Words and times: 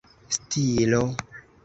stilo 0.39 1.03